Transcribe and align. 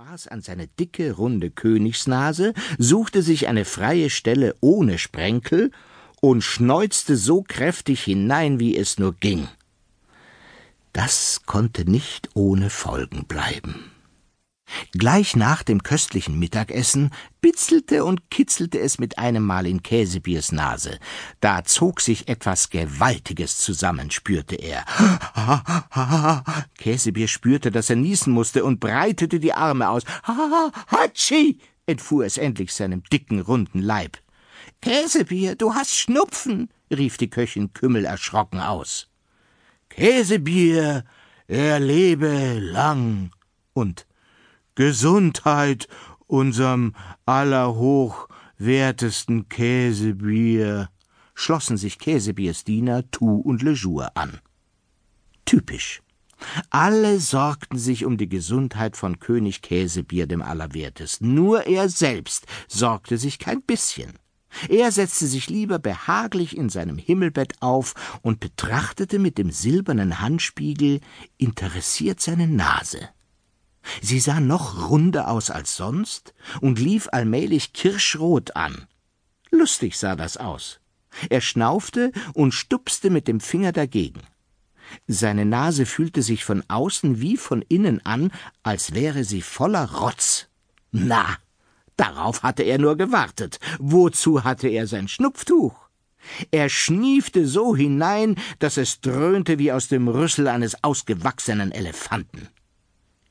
Spaß 0.00 0.28
an 0.28 0.42
seine 0.42 0.68
dicke, 0.68 1.10
runde 1.10 1.50
Königsnase, 1.50 2.54
suchte 2.78 3.20
sich 3.20 3.48
eine 3.48 3.64
freie 3.64 4.10
Stelle 4.10 4.54
ohne 4.60 4.96
Sprenkel 4.96 5.72
und 6.20 6.42
schneuzte 6.42 7.16
so 7.16 7.42
kräftig 7.42 8.04
hinein, 8.04 8.60
wie 8.60 8.76
es 8.76 9.00
nur 9.00 9.12
ging. 9.14 9.48
Das 10.92 11.42
konnte 11.46 11.90
nicht 11.90 12.28
ohne 12.34 12.70
Folgen 12.70 13.24
bleiben. 13.24 13.90
Gleich 14.92 15.36
nach 15.36 15.62
dem 15.62 15.82
köstlichen 15.82 16.38
Mittagessen 16.38 17.10
bitzelte 17.40 18.04
und 18.04 18.30
kitzelte 18.30 18.78
es 18.78 18.98
mit 18.98 19.18
einem 19.18 19.44
Mal 19.44 19.66
in 19.66 19.82
Käsebiers 19.82 20.52
Nase. 20.52 20.98
Da 21.40 21.64
zog 21.64 22.00
sich 22.00 22.28
etwas 22.28 22.70
Gewaltiges 22.70 23.58
zusammen, 23.58 24.10
spürte 24.10 24.56
er. 24.56 24.84
Käsebier 26.78 27.28
spürte, 27.28 27.70
dass 27.70 27.90
er 27.90 27.96
niesen 27.96 28.32
musste 28.32 28.64
und 28.64 28.80
breitete 28.80 29.40
die 29.40 29.52
Arme 29.52 29.88
aus. 29.88 30.04
Hatschi! 30.88 31.60
entfuhr 31.86 32.26
es 32.26 32.36
endlich 32.36 32.72
seinem 32.72 33.02
dicken, 33.04 33.40
runden 33.40 33.80
Leib. 33.80 34.18
Käsebier, 34.82 35.56
du 35.56 35.74
hast 35.74 35.94
Schnupfen, 35.94 36.68
rief 36.90 37.16
die 37.16 37.30
Köchin 37.30 37.72
Kümmel 37.72 38.04
erschrocken 38.04 38.60
aus. 38.60 39.08
Käsebier, 39.88 41.04
er 41.46 41.80
lebe 41.80 42.58
lang 42.60 43.30
und 43.72 44.06
Gesundheit 44.78 45.86
unserem 46.28 46.94
allerhochwertesten 47.26 49.48
Käsebier, 49.48 50.88
schlossen 51.34 51.76
sich 51.76 51.98
Käsebiers 51.98 52.62
Diener 52.62 53.10
Tu 53.10 53.40
und 53.40 53.62
Le 53.62 53.72
Jour 53.72 54.16
an. 54.16 54.38
Typisch. 55.44 56.00
Alle 56.70 57.18
sorgten 57.18 57.76
sich 57.76 58.04
um 58.04 58.18
die 58.18 58.28
Gesundheit 58.28 58.96
von 58.96 59.18
König 59.18 59.62
Käsebier 59.62 60.28
dem 60.28 60.42
Allerwertesten. 60.42 61.34
Nur 61.34 61.66
er 61.66 61.88
selbst 61.88 62.46
sorgte 62.68 63.18
sich 63.18 63.40
kein 63.40 63.62
bisschen. 63.62 64.20
Er 64.68 64.92
setzte 64.92 65.26
sich 65.26 65.50
lieber 65.50 65.80
behaglich 65.80 66.56
in 66.56 66.68
seinem 66.68 66.98
Himmelbett 66.98 67.62
auf 67.62 67.94
und 68.22 68.38
betrachtete 68.38 69.18
mit 69.18 69.38
dem 69.38 69.50
silbernen 69.50 70.20
Handspiegel 70.20 71.00
interessiert 71.36 72.20
seine 72.20 72.46
Nase. 72.46 73.08
Sie 74.02 74.20
sah 74.20 74.40
noch 74.40 74.90
runder 74.90 75.28
aus 75.28 75.50
als 75.50 75.76
sonst 75.76 76.34
und 76.60 76.78
lief 76.78 77.08
allmählich 77.12 77.72
kirschrot 77.72 78.56
an. 78.56 78.86
Lustig 79.50 79.96
sah 79.96 80.16
das 80.16 80.36
aus. 80.36 80.80
Er 81.30 81.40
schnaufte 81.40 82.12
und 82.34 82.52
stupste 82.52 83.10
mit 83.10 83.28
dem 83.28 83.40
Finger 83.40 83.72
dagegen. 83.72 84.20
Seine 85.06 85.44
Nase 85.44 85.86
fühlte 85.86 86.22
sich 86.22 86.44
von 86.44 86.62
außen 86.68 87.20
wie 87.20 87.36
von 87.36 87.62
innen 87.62 88.04
an, 88.04 88.30
als 88.62 88.94
wäre 88.94 89.24
sie 89.24 89.42
voller 89.42 89.90
Rotz. 89.92 90.48
Na, 90.92 91.36
darauf 91.96 92.42
hatte 92.42 92.62
er 92.62 92.78
nur 92.78 92.96
gewartet. 92.96 93.58
Wozu 93.78 94.44
hatte 94.44 94.68
er 94.68 94.86
sein 94.86 95.08
Schnupftuch? 95.08 95.88
Er 96.50 96.68
schniefte 96.68 97.46
so 97.46 97.76
hinein, 97.76 98.36
dass 98.58 98.76
es 98.76 99.00
dröhnte 99.00 99.58
wie 99.58 99.72
aus 99.72 99.88
dem 99.88 100.08
Rüssel 100.08 100.48
eines 100.48 100.82
ausgewachsenen 100.82 101.72
Elefanten. 101.72 102.48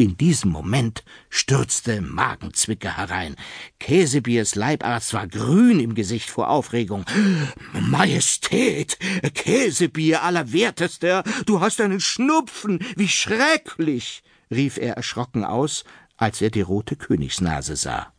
In 0.00 0.16
diesem 0.16 0.52
Moment 0.52 1.02
stürzte 1.28 2.00
Magenzwicker 2.00 2.96
herein. 2.96 3.34
Käsebiers 3.80 4.54
Leibarzt 4.54 5.12
war 5.12 5.26
grün 5.26 5.80
im 5.80 5.96
Gesicht 5.96 6.30
vor 6.30 6.50
Aufregung. 6.50 7.04
Majestät, 7.72 8.96
Käsebier 9.34 10.22
allerwertester, 10.22 11.24
du 11.46 11.60
hast 11.60 11.80
einen 11.80 11.98
Schnupfen, 11.98 12.78
wie 12.94 13.08
schrecklich, 13.08 14.22
rief 14.52 14.76
er 14.76 14.94
erschrocken 14.94 15.42
aus, 15.44 15.82
als 16.16 16.40
er 16.42 16.50
die 16.50 16.60
rote 16.60 16.94
Königsnase 16.94 17.74
sah. 17.74 18.12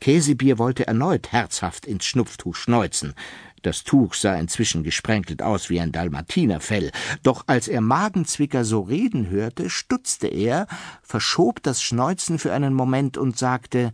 Käsebier 0.00 0.58
wollte 0.58 0.88
erneut 0.88 1.30
herzhaft 1.30 1.86
ins 1.86 2.04
Schnupftuch 2.04 2.56
schneuzen. 2.56 3.14
Das 3.62 3.84
Tuch 3.84 4.14
sah 4.14 4.36
inzwischen 4.36 4.82
gesprenkelt 4.82 5.42
aus 5.42 5.70
wie 5.70 5.80
ein 5.80 5.92
Dalmatinerfell, 5.92 6.92
doch 7.22 7.44
als 7.46 7.68
er 7.68 7.80
Magenzwicker 7.80 8.64
so 8.64 8.80
reden 8.80 9.28
hörte, 9.28 9.70
stutzte 9.70 10.28
er, 10.28 10.66
verschob 11.02 11.62
das 11.62 11.82
Schneuzen 11.82 12.38
für 12.38 12.52
einen 12.52 12.74
Moment 12.74 13.16
und 13.16 13.38
sagte 13.38 13.92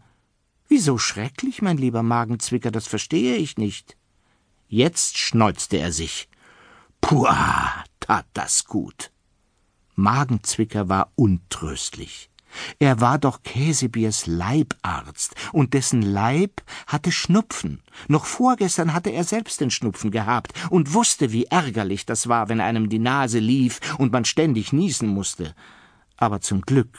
Wieso 0.68 0.96
schrecklich, 0.96 1.60
mein 1.60 1.76
lieber 1.76 2.02
Magenzwicker, 2.02 2.70
das 2.70 2.86
verstehe 2.86 3.36
ich 3.36 3.58
nicht. 3.58 3.96
Jetzt 4.68 5.18
schneuzte 5.18 5.76
er 5.76 5.92
sich. 5.92 6.28
Puah, 7.02 7.84
tat 8.00 8.26
das 8.32 8.64
gut. 8.64 9.10
Magenzwicker 9.94 10.88
war 10.88 11.12
untröstlich. 11.14 12.30
Er 12.78 13.00
war 13.00 13.18
doch 13.18 13.42
Käsebiers 13.42 14.26
Leibarzt, 14.26 15.34
und 15.52 15.74
dessen 15.74 16.02
Leib 16.02 16.62
hatte 16.86 17.12
Schnupfen. 17.12 17.82
Noch 18.08 18.26
vorgestern 18.26 18.92
hatte 18.92 19.10
er 19.10 19.24
selbst 19.24 19.60
den 19.60 19.70
Schnupfen 19.70 20.10
gehabt 20.10 20.52
und 20.70 20.94
wusste, 20.94 21.32
wie 21.32 21.44
ärgerlich 21.44 22.06
das 22.06 22.28
war, 22.28 22.48
wenn 22.48 22.60
einem 22.60 22.88
die 22.88 22.98
Nase 22.98 23.38
lief 23.38 23.80
und 23.98 24.12
man 24.12 24.24
ständig 24.24 24.72
niesen 24.72 25.08
musste. 25.08 25.54
Aber 26.16 26.40
zum 26.40 26.62
Glück 26.62 26.98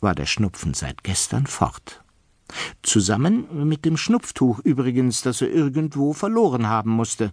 war 0.00 0.14
der 0.14 0.26
Schnupfen 0.26 0.74
seit 0.74 1.04
gestern 1.04 1.46
fort. 1.46 2.02
Zusammen 2.82 3.68
mit 3.68 3.84
dem 3.84 3.96
Schnupftuch 3.96 4.58
übrigens, 4.60 5.22
das 5.22 5.40
er 5.40 5.50
irgendwo 5.50 6.12
verloren 6.12 6.66
haben 6.66 6.90
musste. 6.90 7.32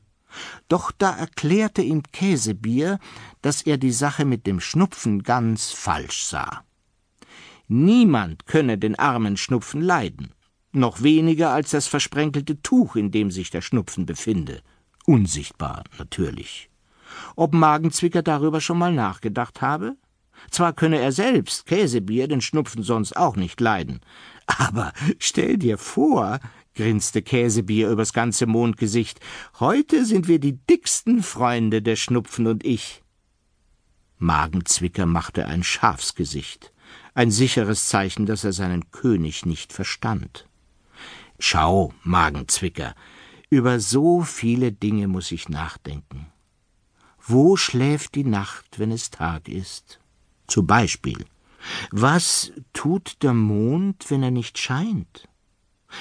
Doch 0.68 0.92
da 0.92 1.16
erklärte 1.16 1.82
ihm 1.82 2.04
Käsebier, 2.04 3.00
dass 3.42 3.64
er 3.64 3.78
die 3.78 3.92
Sache 3.92 4.26
mit 4.26 4.46
dem 4.46 4.60
Schnupfen 4.60 5.24
ganz 5.24 5.72
falsch 5.72 6.24
sah. 6.24 6.64
Niemand 7.72 8.48
könne 8.48 8.80
den 8.80 8.98
armen 8.98 9.38
Schnupfen 9.38 9.80
leiden, 9.80 10.32
noch 10.72 11.04
weniger 11.04 11.52
als 11.52 11.70
das 11.70 11.86
versprenkelte 11.86 12.64
Tuch, 12.64 12.96
in 12.96 13.12
dem 13.12 13.30
sich 13.30 13.52
der 13.52 13.62
Schnupfen 13.62 14.08
befinde. 14.08 14.64
Unsichtbar 15.06 15.84
natürlich. 16.00 16.72
Ob 17.36 17.54
Magenzwicker 17.54 18.24
darüber 18.24 18.60
schon 18.60 18.80
mal 18.80 18.92
nachgedacht 18.92 19.62
habe? 19.62 19.96
Zwar 20.50 20.74
könne 20.74 20.98
er 20.98 21.12
selbst, 21.12 21.68
Käsebier, 21.68 22.28
den 22.28 22.42
Schnupfen 22.42 22.82
sonst 22.82 23.16
auch 23.16 23.36
nicht 23.36 23.62
leiden. 23.62 24.00
Aber 24.48 24.92
stell 25.20 25.58
dir 25.58 25.78
vor, 25.78 26.40
grinste 26.74 27.22
Käsebier 27.22 27.92
übers 27.92 28.14
ganze 28.14 28.48
Mondgesicht, 28.48 29.20
heute 29.60 30.06
sind 30.06 30.28
wir 30.28 30.40
die 30.40 30.58
dicksten 30.58 31.22
Freunde, 31.22 31.84
der 31.84 31.98
Schnupfen 31.98 32.48
und 32.48 32.66
ich. 32.66 33.04
Magenzwicker 34.18 35.06
machte 35.06 35.46
ein 35.46 35.62
Schafsgesicht 35.64 36.74
ein 37.14 37.32
sicheres 37.32 37.88
Zeichen, 37.88 38.26
dass 38.26 38.44
er 38.44 38.54
seinen 38.54 38.92
König 38.92 39.46
nicht 39.46 39.74
verstand. 39.74 40.48
Schau, 41.40 41.94
Magenzwicker, 42.04 42.96
über 43.50 43.80
so 43.80 44.22
viele 44.22 44.72
Dinge 44.72 45.08
muss 45.08 45.32
ich 45.32 45.50
nachdenken. 45.50 46.28
Wo 47.22 47.56
schläft 47.58 48.16
die 48.16 48.24
Nacht, 48.24 48.80
wenn 48.80 48.92
es 48.92 49.10
Tag 49.10 49.48
ist? 49.48 50.00
Zum 50.48 50.68
Beispiel, 50.68 51.26
was 51.92 52.52
tut 52.74 53.22
der 53.22 53.34
Mond, 53.34 54.10
wenn 54.10 54.24
er 54.24 54.32
nicht 54.32 54.58
scheint? 54.58 55.28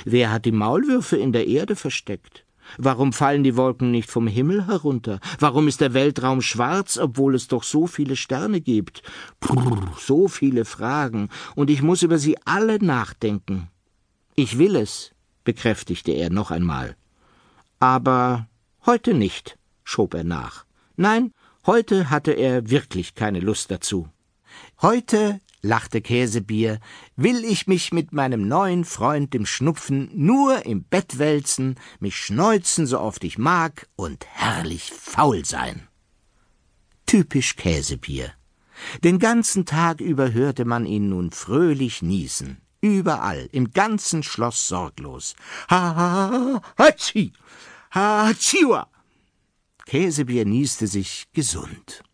Wer 0.05 0.31
hat 0.31 0.45
die 0.45 0.53
Maulwürfe 0.53 1.17
in 1.17 1.33
der 1.33 1.47
Erde 1.47 1.77
versteckt? 1.77 2.45
Warum 2.77 3.13
fallen 3.13 3.43
die 3.43 3.57
Wolken 3.57 3.91
nicht 3.91 4.11
vom 4.11 4.27
Himmel 4.27 4.67
herunter? 4.67 5.21
Warum 5.39 5.69
ist 5.69 5.81
der 5.81 5.95
Weltraum 5.95 6.43
schwarz, 6.43 6.99
obwohl 6.99 7.35
es 7.35 7.49
doch 7.49 7.63
so 7.63 7.87
viele 7.87 8.17
Sterne 8.17 8.61
gibt? 8.61 9.03
Brrr, 9.41 9.95
so 9.99 10.29
viele 10.29 10.65
Fragen, 10.65 11.31
und 11.55 11.71
ich 11.71 11.83
muss 11.83 12.03
über 12.03 12.19
sie 12.19 12.37
alle 12.45 12.79
nachdenken. 12.85 13.69
Ich 14.35 14.59
will 14.59 14.77
es, 14.77 15.13
bekräftigte 15.45 16.13
er 16.13 16.31
noch 16.31 16.51
einmal. 16.51 16.97
Aber 17.81 18.49
heute 18.87 19.15
nicht, 19.15 19.59
schob 19.85 20.15
er 20.15 20.25
nach. 20.25 20.65
Nein, 20.97 21.33
heute 21.67 22.11
hatte 22.11 22.33
er 22.33 22.69
wirklich 22.71 23.15
keine 23.15 23.41
Lust 23.41 23.71
dazu. 23.71 24.09
Heute 24.83 25.41
lachte 25.63 26.01
Käsebier, 26.01 26.79
will 27.17 27.45
ich 27.45 27.67
mich 27.67 27.93
mit 27.93 28.13
meinem 28.13 28.49
neuen 28.49 28.85
Freund 28.85 29.35
dem 29.35 29.47
Schnupfen 29.47 30.11
nur 30.15 30.67
im 30.67 30.85
Bett 30.85 31.19
wälzen, 31.19 31.77
mich 32.01 32.17
schneuzen, 32.17 32.87
so 32.87 33.01
oft 33.01 33.25
ich 33.25 33.39
mag, 33.39 33.89
und 33.97 34.27
herrlich 34.27 34.93
faul 34.93 35.45
sein. 35.45 35.89
Typisch 37.07 37.57
Käsebier. 37.57 38.33
Den 39.03 39.19
ganzen 39.19 39.65
Tag 39.65 40.01
über 40.01 40.33
hörte 40.33 40.65
man 40.65 40.87
ihn 40.87 41.09
nun 41.09 41.31
fröhlich 41.31 42.03
niesen. 42.03 42.59
Überall, 42.81 43.49
im 43.51 43.73
ganzen 43.73 44.23
Schloss 44.23 44.69
sorglos. 44.69 45.35
Ha, 45.69 45.95
ha, 45.97 46.31
ha, 46.31 46.63
hatschi, 46.79 47.33
ha, 47.91 48.29
hatschiwa. 48.29 48.89
Käsebier 49.87 50.45
nieste 50.45 50.87
sich 50.87 51.27
gesund. 51.33 52.05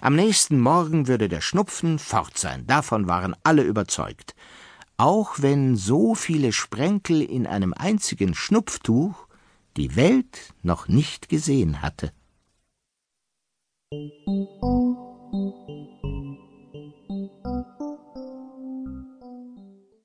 Am 0.00 0.16
nächsten 0.16 0.60
Morgen 0.60 1.08
würde 1.08 1.28
der 1.28 1.40
Schnupfen 1.40 1.98
fort 1.98 2.38
sein, 2.38 2.66
davon 2.66 3.08
waren 3.08 3.34
alle 3.42 3.62
überzeugt. 3.62 4.34
Auch 4.96 5.34
wenn 5.38 5.76
so 5.76 6.14
viele 6.14 6.52
Sprenkel 6.52 7.22
in 7.22 7.46
einem 7.46 7.74
einzigen 7.74 8.34
Schnupftuch 8.34 9.26
die 9.76 9.94
Welt 9.96 10.54
noch 10.62 10.88
nicht 10.88 11.28
gesehen 11.28 11.82
hatte. 11.82 12.12
Musik 13.92 14.85